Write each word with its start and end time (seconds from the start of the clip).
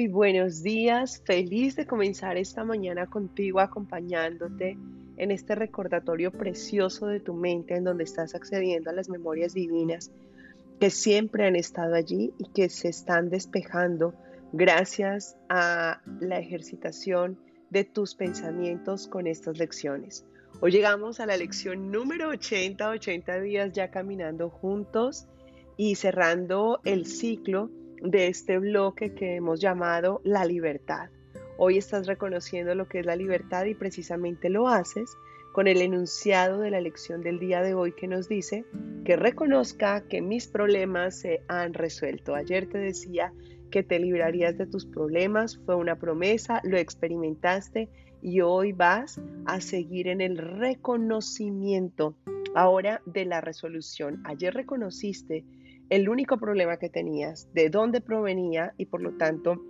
Muy 0.00 0.08
buenos 0.08 0.62
días, 0.62 1.22
feliz 1.26 1.76
de 1.76 1.86
comenzar 1.86 2.38
esta 2.38 2.64
mañana 2.64 3.06
contigo 3.06 3.60
acompañándote 3.60 4.78
en 5.18 5.30
este 5.30 5.54
recordatorio 5.54 6.32
precioso 6.32 7.06
de 7.06 7.20
tu 7.20 7.34
mente 7.34 7.74
en 7.74 7.84
donde 7.84 8.04
estás 8.04 8.34
accediendo 8.34 8.88
a 8.88 8.94
las 8.94 9.10
memorias 9.10 9.52
divinas 9.52 10.10
que 10.80 10.88
siempre 10.88 11.46
han 11.46 11.54
estado 11.54 11.96
allí 11.96 12.32
y 12.38 12.46
que 12.46 12.70
se 12.70 12.88
están 12.88 13.28
despejando 13.28 14.14
gracias 14.54 15.36
a 15.50 16.00
la 16.18 16.38
ejercitación 16.38 17.38
de 17.68 17.84
tus 17.84 18.14
pensamientos 18.14 19.06
con 19.06 19.26
estas 19.26 19.58
lecciones. 19.58 20.24
Hoy 20.62 20.70
llegamos 20.70 21.20
a 21.20 21.26
la 21.26 21.36
lección 21.36 21.90
número 21.92 22.30
80, 22.30 22.88
80 22.88 23.40
días 23.42 23.72
ya 23.74 23.90
caminando 23.90 24.48
juntos 24.48 25.26
y 25.76 25.96
cerrando 25.96 26.80
el 26.84 27.04
ciclo 27.04 27.68
de 28.02 28.28
este 28.28 28.58
bloque 28.58 29.14
que 29.14 29.36
hemos 29.36 29.60
llamado 29.60 30.20
la 30.24 30.44
libertad. 30.44 31.10
Hoy 31.58 31.78
estás 31.78 32.06
reconociendo 32.06 32.74
lo 32.74 32.88
que 32.88 33.00
es 33.00 33.06
la 33.06 33.16
libertad 33.16 33.66
y 33.66 33.74
precisamente 33.74 34.48
lo 34.48 34.68
haces 34.68 35.16
con 35.52 35.66
el 35.66 35.82
enunciado 35.82 36.60
de 36.60 36.70
la 36.70 36.80
lección 36.80 37.22
del 37.22 37.38
día 37.38 37.60
de 37.60 37.74
hoy 37.74 37.92
que 37.92 38.06
nos 38.06 38.28
dice 38.28 38.64
que 39.04 39.16
reconozca 39.16 40.02
que 40.08 40.22
mis 40.22 40.46
problemas 40.46 41.18
se 41.18 41.42
han 41.48 41.74
resuelto. 41.74 42.34
Ayer 42.34 42.68
te 42.68 42.78
decía 42.78 43.32
que 43.70 43.82
te 43.82 43.98
librarías 43.98 44.56
de 44.56 44.66
tus 44.66 44.86
problemas, 44.86 45.58
fue 45.64 45.74
una 45.74 45.96
promesa, 45.96 46.60
lo 46.64 46.76
experimentaste 46.76 47.88
y 48.22 48.40
hoy 48.40 48.72
vas 48.72 49.20
a 49.46 49.60
seguir 49.60 50.08
en 50.08 50.20
el 50.20 50.38
reconocimiento 50.38 52.16
ahora 52.54 53.00
de 53.06 53.24
la 53.24 53.40
resolución. 53.40 54.22
Ayer 54.24 54.54
reconociste 54.54 55.44
el 55.90 56.08
único 56.08 56.38
problema 56.38 56.78
que 56.78 56.88
tenías, 56.88 57.52
de 57.52 57.68
dónde 57.68 58.00
provenía 58.00 58.72
y 58.78 58.86
por 58.86 59.02
lo 59.02 59.16
tanto 59.16 59.60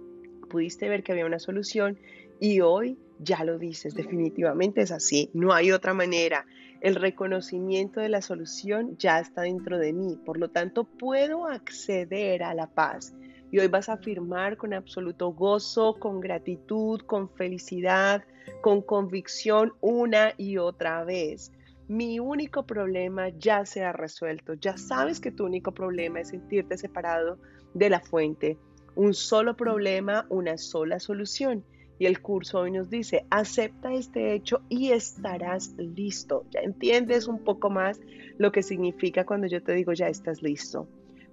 pudiste 0.51 0.89
ver 0.89 1.03
que 1.03 1.13
había 1.13 1.25
una 1.25 1.39
solución 1.39 1.99
y 2.39 2.61
hoy 2.61 2.99
ya 3.19 3.43
lo 3.45 3.59
dices, 3.59 3.95
definitivamente 3.95 4.83
es 4.83 4.93
así, 4.93 5.31
no 5.33 5.53
hay 5.53 5.73
otra 5.73 5.95
manera. 5.95 6.47
El 6.81 6.95
reconocimiento 6.95 8.01
de 8.01 8.09
la 8.09 8.23
solución 8.23 8.97
ya 8.99 9.19
está 9.19 9.43
dentro 9.43 9.79
de 9.79 9.93
mí, 9.93 10.19
por 10.25 10.39
lo 10.39 10.49
tanto 10.49 10.85
puedo 10.85 11.47
acceder 11.47 12.43
a 12.43 12.55
la 12.55 12.67
paz. 12.67 13.15
Y 13.51 13.59
hoy 13.59 13.67
vas 13.67 13.89
a 13.89 13.95
afirmar 13.95 14.57
con 14.57 14.73
absoluto 14.73 15.33
gozo, 15.33 15.97
con 15.99 16.21
gratitud, 16.21 17.01
con 17.01 17.29
felicidad, 17.29 18.25
con 18.63 18.81
convicción 18.81 19.73
una 19.81 20.33
y 20.37 20.57
otra 20.57 21.05
vez 21.05 21.53
mi 21.91 22.21
único 22.21 22.65
problema 22.65 23.31
ya 23.31 23.67
se 23.67 23.83
ha 23.83 23.91
resuelto. 23.93 24.55
Ya 24.55 24.77
sabes 24.77 25.19
que 25.19 25.33
tu 25.33 25.45
único 25.45 25.73
problema 25.73 26.21
es 26.21 26.29
sentirte 26.29 26.79
separado 26.79 27.37
de 27.75 27.91
la 27.91 27.99
fuente. 27.99 28.59
Un 28.95 29.13
solo 29.13 29.57
problema, 29.57 30.25
una 30.29 30.57
sola 30.57 31.01
solución. 31.01 31.65
Y 31.99 32.07
el 32.07 32.23
curso 32.23 32.61
hoy 32.61 32.71
nos 32.71 32.91
dice, 32.91 33.27
acepta 33.29 33.93
este 33.93 34.35
hecho 34.35 34.63
y 34.69 34.93
estarás 34.93 35.75
listo. 35.79 36.47
Ya 36.51 36.61
entiendes 36.61 37.27
un 37.27 37.43
poco 37.43 37.71
más 37.71 38.01
lo 38.39 38.53
que 38.53 38.63
significa 38.63 39.27
cuando 39.27 39.49
yo 39.49 39.61
te 39.61 39.73
digo 39.73 39.93
ya 39.93 40.07
estás 40.07 40.43
listo 40.43 40.89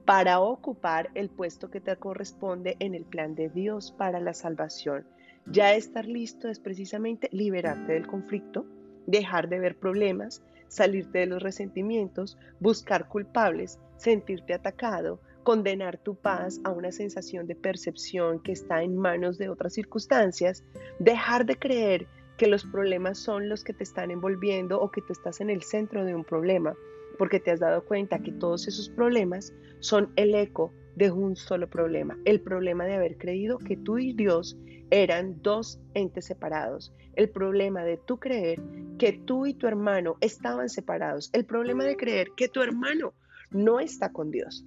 para 0.06 0.40
ocupar 0.40 1.12
el 1.14 1.30
puesto 1.30 1.70
que 1.70 1.82
te 1.82 1.96
corresponde 1.98 2.78
en 2.80 2.96
el 2.96 3.04
plan 3.04 3.36
de 3.36 3.50
Dios 3.50 3.94
para 3.96 4.20
la 4.22 4.34
salvación. 4.34 5.06
Ya 5.46 5.76
estar 5.76 6.06
listo 6.06 6.50
es 6.50 6.60
precisamente 6.60 7.30
liberarte 7.32 7.94
del 7.94 8.08
conflicto, 8.08 8.66
dejar 9.08 9.50
de 9.50 9.60
ver 9.60 9.76
problemas, 9.78 10.44
salirte 10.68 11.20
de 11.20 11.26
los 11.26 11.42
resentimientos, 11.42 12.38
buscar 12.60 13.08
culpables, 13.08 13.80
sentirte 13.98 14.54
atacado, 14.54 15.20
condenar 15.44 15.98
tu 15.98 16.16
paz 16.16 16.60
a 16.66 16.72
una 16.72 16.92
sensación 16.92 17.48
de 17.48 17.56
percepción 17.56 18.42
que 18.42 18.52
está 18.52 18.84
en 18.84 18.98
manos 18.98 19.38
de 19.38 19.50
otras 19.50 19.74
circunstancias, 19.74 20.64
dejar 21.00 21.46
de 21.46 21.58
creer 21.58 22.08
que 22.38 22.48
los 22.48 22.66
problemas 22.66 23.18
son 23.18 23.50
los 23.50 23.64
que 23.64 23.74
te 23.74 23.84
están 23.84 24.12
envolviendo 24.12 24.80
o 24.80 24.92
que 24.92 25.02
tú 25.02 25.14
estás 25.14 25.42
en 25.42 25.50
el 25.50 25.64
centro 25.64 26.06
de 26.06 26.14
un 26.14 26.24
problema, 26.24 26.76
porque 27.18 27.40
te 27.40 27.52
has 27.52 27.60
dado 27.60 27.84
cuenta 27.86 28.20
que 28.20 28.32
todos 28.32 28.68
esos 28.68 28.90
problemas 28.90 29.54
son 29.80 30.12
el 30.16 30.36
eco 30.36 30.74
de 30.96 31.12
un 31.12 31.36
solo 31.36 31.70
problema, 31.70 32.18
el 32.26 32.42
problema 32.42 32.86
de 32.86 32.96
haber 32.96 33.18
creído 33.18 33.60
que 33.60 33.78
tú 33.78 34.00
y 34.00 34.14
Dios 34.14 34.58
eran 34.90 35.42
dos 35.42 35.80
entes 35.94 36.26
separados, 36.26 36.94
el 37.16 37.30
problema 37.30 37.84
de 37.84 37.98
tú 37.98 38.20
creer 38.20 38.62
que 38.98 39.14
tú 39.14 39.46
y 39.46 39.54
tu 39.54 39.68
hermano 39.68 40.18
estaban 40.22 40.70
separados, 40.70 41.30
el 41.34 41.46
problema 41.46 41.84
de 41.84 41.98
creer 41.98 42.30
que 42.36 42.48
tu 42.48 42.62
hermano 42.62 43.14
no 43.52 43.80
está 43.80 44.12
con 44.12 44.32
Dios. 44.32 44.66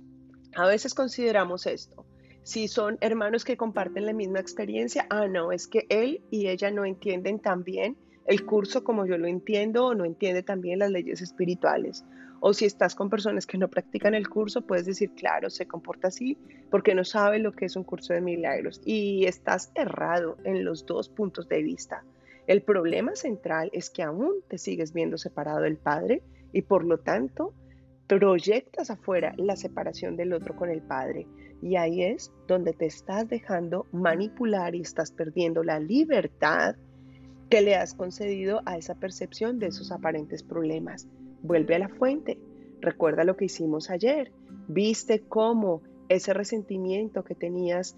A 0.56 0.67
veces 0.67 0.94
consideramos 0.94 1.67
esto. 1.67 2.05
Si 2.43 2.69
son 2.69 2.97
hermanos 3.00 3.44
que 3.44 3.56
comparten 3.56 4.06
la 4.06 4.12
misma 4.12 4.41
experiencia, 4.41 5.06
ah, 5.11 5.28
no, 5.28 5.53
es 5.53 5.67
que 5.69 5.87
él 5.88 6.22
y 6.31 6.49
ella 6.49 6.71
no 6.71 6.84
entienden 6.84 7.38
tan 7.38 7.65
bien 7.65 7.97
el 8.27 8.47
curso 8.47 8.84
como 8.84 9.06
yo 9.06 9.19
lo 9.19 9.27
entiendo 9.27 9.87
o 9.87 9.94
no 9.94 10.05
entiende 10.05 10.43
también 10.43 10.78
las 10.78 10.91
leyes 10.91 11.21
espirituales. 11.21 12.05
O 12.40 12.54
si 12.54 12.64
estás 12.64 12.94
con 12.94 13.10
personas 13.10 13.46
que 13.46 13.58
no 13.58 13.68
practican 13.68 14.14
el 14.14 14.28
curso, 14.28 14.62
puedes 14.62 14.86
decir, 14.86 15.12
claro, 15.14 15.50
se 15.50 15.66
comporta 15.66 16.08
así 16.08 16.38
porque 16.70 16.94
no 16.94 17.04
sabe 17.04 17.38
lo 17.38 17.52
que 17.52 17.66
es 17.66 17.76
un 17.76 17.84
curso 17.84 18.14
de 18.14 18.22
milagros. 18.22 18.80
Y 18.84 19.26
estás 19.26 19.70
errado 19.74 20.38
en 20.44 20.64
los 20.64 20.86
dos 20.86 21.10
puntos 21.10 21.48
de 21.48 21.62
vista. 21.62 22.02
El 22.46 22.62
problema 22.62 23.14
central 23.14 23.70
es 23.74 23.90
que 23.90 24.02
aún 24.02 24.36
te 24.48 24.56
sigues 24.56 24.94
viendo 24.94 25.18
separado 25.18 25.60
del 25.60 25.76
Padre 25.76 26.22
y 26.52 26.62
por 26.62 26.84
lo 26.84 26.98
tanto 26.98 27.52
proyectas 28.06 28.90
afuera 28.90 29.34
la 29.36 29.54
separación 29.54 30.16
del 30.16 30.32
otro 30.32 30.56
con 30.56 30.70
el 30.70 30.80
Padre. 30.80 31.28
Y 31.62 31.76
ahí 31.76 32.02
es 32.02 32.32
donde 32.48 32.72
te 32.72 32.86
estás 32.86 33.28
dejando 33.28 33.86
manipular 33.92 34.74
y 34.74 34.80
estás 34.80 35.12
perdiendo 35.12 35.62
la 35.62 35.78
libertad 35.78 36.74
que 37.50 37.60
le 37.60 37.76
has 37.76 37.94
concedido 37.94 38.62
a 38.64 38.78
esa 38.78 38.94
percepción 38.94 39.58
de 39.58 39.66
esos 39.66 39.92
aparentes 39.92 40.42
problemas. 40.42 41.06
Vuelve 41.42 41.74
a 41.74 41.78
la 41.78 41.88
fuente. 41.88 42.38
Recuerda 42.80 43.24
lo 43.24 43.36
que 43.36 43.46
hicimos 43.46 43.90
ayer. 43.90 44.32
Viste 44.68 45.20
cómo 45.20 45.82
ese 46.08 46.34
resentimiento 46.34 47.24
que 47.24 47.34
tenías 47.34 47.96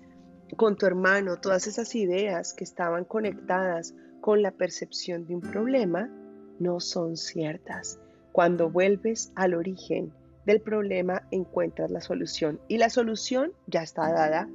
con 0.57 0.77
tu 0.77 0.87
hermano, 0.87 1.41
todas 1.41 1.67
esas 1.67 1.95
ideas 1.95 2.53
que 2.53 2.65
estaban 2.65 3.05
conectadas 3.05 3.95
con 4.21 4.43
la 4.43 4.51
percepción 4.51 5.27
de 5.27 5.35
un 5.35 5.41
problema, 5.41 6.11
no 6.59 6.79
son 6.79 7.17
ciertas. 7.17 8.01
Cuando 8.33 8.71
vuelves 8.71 9.33
al 9.35 9.55
origen 9.55 10.13
del 10.47 10.61
problema, 10.61 11.27
encuentras 11.31 11.91
la 11.91 12.01
solución. 12.01 12.61
Y 12.69 12.79
la 12.79 12.91
solución 12.91 13.53
ya 13.67 13.83
está 13.83 14.13
dada. 14.13 14.49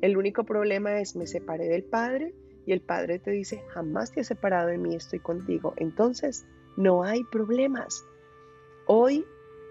El 0.00 0.16
único 0.16 0.44
problema 0.44 1.00
es 1.00 1.16
me 1.16 1.26
separé 1.26 1.68
del 1.68 1.84
Padre 1.84 2.34
y 2.66 2.72
el 2.72 2.80
Padre 2.80 3.18
te 3.18 3.30
dice, 3.30 3.62
jamás 3.68 4.12
te 4.12 4.20
he 4.20 4.24
separado 4.24 4.68
de 4.68 4.78
mí, 4.78 4.94
estoy 4.94 5.18
contigo. 5.18 5.74
Entonces, 5.76 6.46
no 6.76 7.02
hay 7.02 7.22
problemas. 7.24 8.04
Hoy 8.92 9.24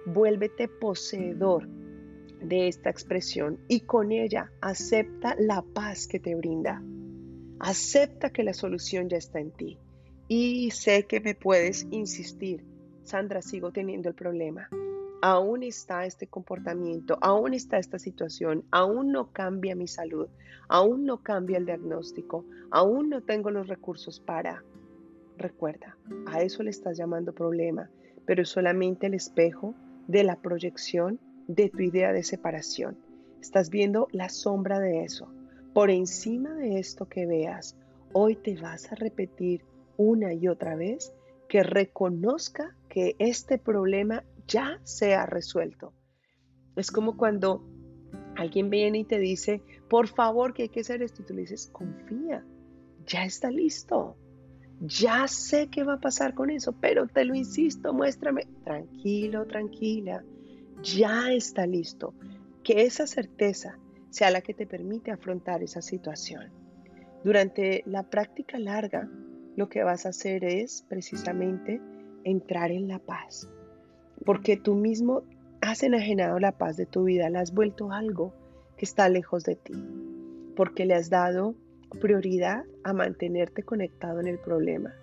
vuélvete 0.06 0.70
poseedor 0.70 1.68
de 1.68 2.70
esta 2.70 2.90
expresión 2.90 3.60
y 3.68 3.82
con 3.82 4.14
ella 4.14 4.50
acepta 4.62 5.36
la 5.38 5.62
paz 5.62 6.08
que 6.08 6.22
te 6.22 6.36
brinda. 6.36 6.82
Acepta 7.60 8.30
que 8.30 8.44
la 8.44 8.54
solución 8.54 9.10
ya 9.10 9.18
está 9.18 9.42
en 9.42 9.52
ti. 9.52 9.78
Y 10.30 10.72
sé 10.72 11.06
que 11.06 11.20
me 11.20 11.36
puedes 11.36 11.86
insistir, 11.92 12.64
Sandra, 13.04 13.42
sigo 13.42 13.74
teniendo 13.74 14.08
el 14.08 14.16
problema. 14.16 14.70
Aún 15.22 15.64
está 15.64 16.06
este 16.06 16.28
comportamiento, 16.28 17.18
aún 17.20 17.54
está 17.54 17.78
esta 17.78 18.00
situación, 18.00 18.64
aún 18.72 19.12
no 19.12 19.34
cambia 19.34 19.76
mi 19.76 19.90
salud, 19.90 20.30
aún 20.70 21.04
no 21.04 21.22
cambia 21.22 21.58
el 21.58 21.66
diagnóstico, 21.66 22.46
aún 22.72 23.10
no 23.10 23.22
tengo 23.22 23.52
los 23.52 23.68
recursos 23.68 24.22
para. 24.22 24.64
Recuerda, 25.36 25.98
a 26.26 26.42
eso 26.42 26.64
le 26.64 26.70
estás 26.70 26.98
llamando 26.98 27.34
problema 27.34 27.90
pero 28.26 28.44
es 28.44 28.50
solamente 28.50 29.08
el 29.08 29.14
espejo 29.14 29.76
de 30.08 30.24
la 30.24 30.36
proyección 30.36 31.20
de 31.48 31.70
tu 31.70 31.82
idea 31.82 32.14
de 32.14 32.24
separación. 32.24 32.98
Estás 33.42 33.70
viendo 33.70 34.08
la 34.12 34.30
sombra 34.30 34.80
de 34.80 35.04
eso. 35.04 35.32
Por 35.74 35.90
encima 35.90 36.54
de 36.56 36.80
esto 36.80 37.08
que 37.08 37.26
veas, 37.26 37.78
hoy 38.14 38.36
te 38.36 38.56
vas 38.56 38.92
a 38.92 38.96
repetir 38.96 39.64
una 39.98 40.34
y 40.34 40.48
otra 40.48 40.76
vez 40.76 41.14
que 41.48 41.64
reconozca 41.64 42.76
que 42.88 43.16
este 43.20 43.58
problema 43.58 44.24
ya 44.48 44.80
se 44.84 45.16
ha 45.16 45.26
resuelto. 45.26 45.94
Es 46.76 46.92
como 46.92 47.18
cuando 47.18 47.68
alguien 48.36 48.70
viene 48.70 49.00
y 49.00 49.04
te 49.04 49.20
dice, 49.20 49.62
por 49.90 50.08
favor, 50.08 50.54
que 50.54 50.64
hay 50.64 50.70
que 50.70 50.82
hacer 50.82 51.02
esto, 51.02 51.22
y 51.22 51.26
tú 51.26 51.34
le 51.34 51.42
dices, 51.42 51.68
confía, 51.68 52.46
ya 53.06 53.26
está 53.26 53.52
listo 53.52 54.16
ya 54.80 55.28
sé 55.28 55.68
qué 55.68 55.84
va 55.84 55.96
a 55.96 56.00
pasar 56.00 56.34
con 56.34 56.50
eso, 56.50 56.74
pero 56.74 57.08
te 57.08 57.26
lo 57.26 57.36
insisto, 57.36 57.94
muéstrame. 57.94 58.48
Tranquilo, 58.64 59.46
tranquila, 59.46 60.24
ya 60.84 61.32
está 61.32 61.66
listo. 61.66 62.14
Que 62.64 62.84
esa 62.84 63.08
certeza 63.08 63.78
sea 64.10 64.32
la 64.32 64.42
que 64.42 64.54
te 64.54 64.66
permite 64.66 65.12
afrontar 65.12 65.64
esa 65.64 65.82
situación. 65.82 66.52
Durante 67.24 67.84
la 67.86 68.04
práctica 68.04 68.58
larga, 68.58 69.10
lo 69.56 69.68
que 69.70 69.84
vas 69.84 70.06
a 70.06 70.10
hacer 70.10 70.44
es 70.44 70.86
precisamente 70.88 71.82
entrar 72.24 72.72
en 72.72 72.88
la 72.88 73.00
paz, 73.00 73.50
porque 74.26 74.56
tú 74.58 74.76
mismo 74.76 75.24
has 75.62 75.84
enajenado 75.84 76.40
la 76.40 76.58
paz 76.58 76.78
de 76.78 76.86
tu 76.86 77.04
vida, 77.04 77.30
la 77.30 77.42
has 77.42 77.54
vuelto 77.54 77.92
algo 77.92 78.34
que 78.78 78.86
está 78.86 79.10
lejos 79.10 79.44
de 79.44 79.56
ti 79.56 79.74
porque 80.60 80.84
le 80.84 80.94
has 80.94 81.10
dado 81.10 81.56
prioridad 81.98 82.66
a 82.84 82.94
mantenerte 82.94 83.64
conectado 83.64 84.20
en 84.20 84.28
el 84.28 84.40
problema. 84.40 84.94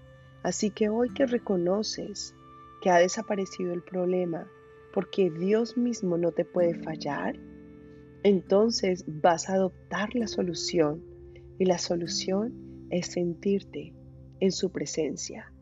Así 0.42 0.70
que 0.70 0.88
hoy 0.88 1.12
que 1.12 1.26
reconoces 1.26 2.34
que 2.80 2.90
ha 2.90 2.98
desaparecido 2.98 3.72
el 3.72 3.82
problema 3.82 4.46
porque 4.92 5.30
Dios 5.30 5.76
mismo 5.76 6.16
no 6.16 6.32
te 6.32 6.44
puede 6.44 6.74
fallar, 6.74 7.36
entonces 8.22 9.04
vas 9.06 9.48
a 9.48 9.54
adoptar 9.54 10.14
la 10.14 10.26
solución 10.26 11.02
y 11.58 11.64
la 11.64 11.78
solución 11.78 12.86
es 12.90 13.08
sentirte 13.08 13.94
en 14.40 14.52
su 14.52 14.70
presencia. 14.70 15.52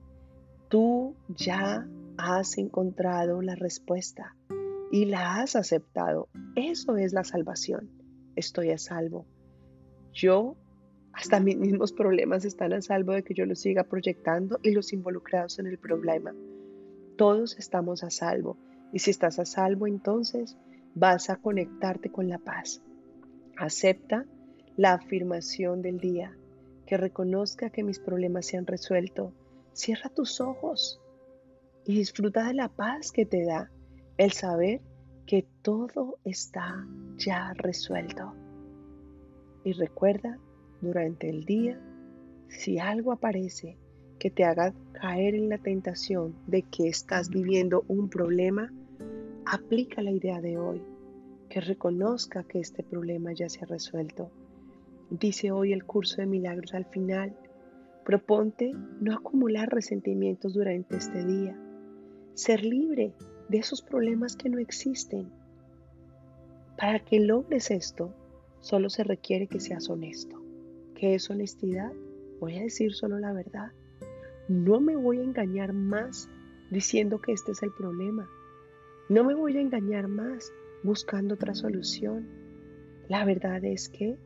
Tú 0.69 1.17
ya 1.29 1.89
has 2.17 2.59
encontrado 2.59 3.43
la 3.43 3.55
respuesta 3.55 4.37
y 4.91 5.07
la 5.07 5.41
has 5.41 5.57
aceptado. 5.57 6.29
Eso 6.57 6.97
es 6.97 7.13
la 7.13 7.25
salvación. 7.25 7.91
Estoy 8.37 8.71
a 8.71 8.79
salvo. 8.79 9.27
Yo, 10.13 10.57
hasta 11.15 11.41
mis 11.41 11.57
mismos 11.57 11.93
problemas 11.93 12.45
están 12.45 12.73
a 12.73 12.83
salvo 12.83 13.13
de 13.13 13.23
que 13.23 13.35
yo 13.35 13.47
los 13.47 13.61
siga 13.61 13.85
proyectando 13.85 14.59
y 14.63 14.73
los 14.73 14.93
involucrados 14.93 15.59
en 15.59 15.67
el 15.67 15.79
problema. 15.79 16.35
Todos 17.17 17.57
estamos 17.59 18.03
a 18.03 18.11
salvo. 18.11 18.57
Y 18.93 18.99
si 18.99 19.11
estás 19.11 19.39
a 19.39 19.45
salvo, 19.45 19.87
entonces 19.87 20.57
vas 20.95 21.31
a 21.31 21.37
conectarte 21.37 22.11
con 22.11 22.29
la 22.29 22.39
paz. 22.39 22.83
Acepta 23.57 24.27
la 24.77 24.95
afirmación 24.95 25.83
del 25.83 25.99
día, 25.99 26.37
que 26.87 26.97
reconozca 26.97 27.71
que 27.71 27.85
mis 27.85 28.01
problemas 28.01 28.47
se 28.47 28.57
han 28.57 28.67
resuelto. 28.67 29.33
Cierra 29.73 30.11
tus 30.11 30.41
ojos 30.41 31.01
y 31.87 31.97
disfruta 31.97 32.47
de 32.47 32.55
la 32.55 32.69
paz 32.69 33.13
que 33.13 33.25
te 33.25 33.45
da 33.45 33.71
el 34.17 34.33
saber 34.33 34.81
que 35.27 35.47
todo 35.63 36.19
está 36.25 36.87
ya 37.17 37.53
resuelto. 37.55 38.35
Y 39.65 39.73
recuerda 39.73 40.39
durante 40.85 41.29
el 41.29 41.45
día, 41.45 41.81
si 42.49 42.79
algo 42.79 43.13
aparece 43.13 43.77
que 44.19 44.31
te 44.31 44.45
haga 44.45 44.73
caer 44.93 45.35
en 45.35 45.49
la 45.49 45.59
tentación 45.59 46.35
de 46.47 46.63
que 46.63 46.89
estás 46.89 47.29
viviendo 47.29 47.85
un 47.89 48.09
problema, 48.09 48.73
aplica 49.45 50.03
la 50.03 50.13
idea 50.13 50.41
de 50.41 50.59
hoy, 50.59 50.83
que 51.49 51.61
reconozca 51.61 52.45
que 52.45 52.61
este 52.61 52.83
problema 52.83 53.33
ya 53.33 53.49
se 53.49 53.65
ha 53.65 53.67
resuelto. 53.67 54.31
Dice 55.11 55.51
hoy 55.51 55.73
el 55.73 55.85
curso 55.85 56.17
de 56.19 56.27
milagros 56.27 56.75
al 56.75 56.87
final, 56.87 57.37
proponte 58.05 58.73
no 59.01 59.15
acumular 59.15 59.69
resentimientos 59.69 60.55
durante 60.55 60.97
este 60.97 61.25
día, 61.25 61.57
ser 62.35 62.65
libre 62.65 63.13
de 63.49 63.59
esos 63.59 63.83
problemas 63.83 64.37
que 64.37 64.49
no 64.49 64.59
existen. 64.59 65.29
Para 66.77 66.99
que 67.01 67.21
logres 67.21 67.71
esto, 67.71 68.13
solo 68.61 68.91
se 68.91 69.05
requiere 69.05 69.47
que 69.47 69.61
seas 69.61 69.89
honesto. 69.89 70.44
¿Qué 70.95 71.15
es 71.15 71.29
honestidad? 71.29 71.93
Voy 72.41 72.57
a 72.57 72.63
decir 72.63 72.95
solo 72.95 73.19
la 73.19 73.33
verdad. 73.33 73.73
No 74.49 74.81
me 74.81 74.97
voy 74.97 75.19
a 75.19 75.25
engañar 75.25 75.73
más 75.73 76.29
diciendo 76.71 77.21
que 77.21 77.33
este 77.33 77.53
es 77.53 77.63
el 77.63 77.73
problema. 77.73 78.29
No 79.09 79.25
me 79.25 79.35
voy 79.35 79.57
a 79.57 79.61
engañar 79.61 80.09
más 80.09 80.53
buscando 80.83 81.35
otra 81.35 81.55
solución. 81.55 82.29
La 83.09 83.25
verdad 83.25 83.65
es 83.65 83.89
que 83.89 84.17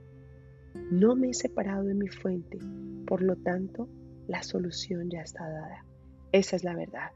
no 0.91 1.17
me 1.17 1.31
he 1.31 1.35
separado 1.35 1.85
de 1.85 1.95
mi 1.95 2.09
fuente, 2.09 2.59
por 3.07 3.23
lo 3.23 3.37
tanto, 3.37 3.89
la 4.27 4.43
solución 4.43 5.11
ya 5.11 5.23
está 5.23 5.49
dada. 5.49 5.85
Esa 6.33 6.57
es 6.57 6.65
la 6.65 6.77
verdad. 6.77 7.13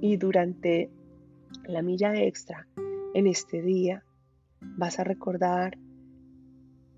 Y 0.00 0.16
durante 0.16 0.90
la 1.66 1.82
milla 1.82 2.14
extra 2.22 2.66
en 3.14 3.26
este 3.26 3.60
día, 3.60 4.04
vas 4.60 4.98
a 5.00 5.04
recordar 5.04 5.76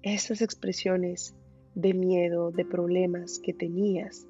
esas 0.02 0.42
expresiones 0.42 1.34
de 1.74 1.94
miedo, 1.94 2.50
de 2.50 2.64
problemas 2.64 3.38
que 3.38 3.52
tenías 3.52 4.26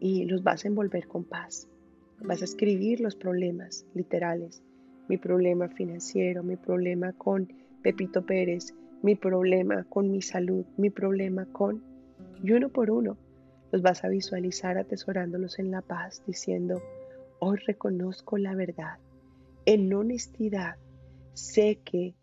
y 0.00 0.24
los 0.26 0.42
vas 0.42 0.64
a 0.64 0.68
envolver 0.68 1.06
con 1.06 1.24
paz. 1.24 1.68
Vas 2.20 2.42
a 2.42 2.44
escribir 2.44 3.00
los 3.00 3.16
problemas 3.16 3.86
literales, 3.94 4.62
mi 5.08 5.18
problema 5.18 5.68
financiero, 5.68 6.42
mi 6.42 6.56
problema 6.56 7.12
con 7.12 7.52
Pepito 7.82 8.24
Pérez, 8.24 8.74
mi 9.02 9.14
problema 9.14 9.84
con 9.84 10.10
mi 10.10 10.22
salud, 10.22 10.64
mi 10.76 10.90
problema 10.90 11.46
con... 11.46 11.82
Y 12.42 12.52
uno 12.52 12.68
por 12.70 12.90
uno 12.90 13.16
los 13.72 13.82
vas 13.82 14.04
a 14.04 14.08
visualizar 14.08 14.78
atesorándolos 14.78 15.58
en 15.58 15.70
la 15.70 15.82
paz, 15.82 16.22
diciendo, 16.26 16.80
hoy 17.38 17.58
reconozco 17.66 18.38
la 18.38 18.54
verdad. 18.54 18.98
En 19.64 19.92
honestidad 19.92 20.76
sé 21.34 21.80
que 21.84 22.14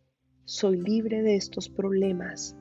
soy 0.46 0.78
libre 0.78 1.22
de 1.22 1.36
estos 1.36 1.70
problemas. 1.70 2.56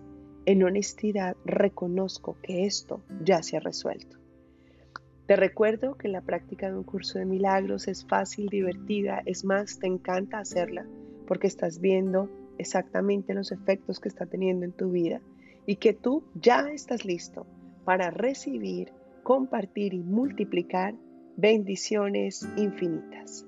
En 0.45 0.65
honestidad 0.65 1.37
reconozco 1.45 2.37
que 2.43 2.67
esto 2.67 3.01
ya 3.25 3.43
se 3.43 3.57
ha 3.57 3.61
resuelto. 3.61 4.19
Te 5.27 5.37
recuerdo 5.37 5.95
que 5.95 6.09
la 6.09 6.21
práctica 6.21 6.69
de 6.69 6.77
un 6.77 6.83
curso 6.83 7.19
de 7.19 7.27
milagros 7.27 7.87
es 7.87 8.05
fácil, 8.05 8.49
divertida, 8.49 9.23
es 9.25 9.45
más, 9.45 9.79
te 9.79 9.87
encanta 9.87 10.39
hacerla 10.39 10.85
porque 11.29 11.47
estás 11.47 11.81
viendo 11.81 12.29
exactamente 12.59 13.35
los 13.35 13.53
efectos 13.53 14.01
que 14.01 14.09
está 14.09 14.27
teniendo 14.27 14.67
en 14.67 14.73
tu 14.73 14.91
vida 14.91 15.21
y 15.65 15.77
que 15.77 15.93
tú 15.93 16.25
ya 16.35 16.69
estás 16.73 17.05
listo 17.05 17.47
para 17.85 18.11
recibir, 18.11 18.93
compartir 19.23 19.95
y 19.95 20.03
multiplicar 20.03 20.95
bendiciones 21.37 22.47
infinitas. 22.57 23.47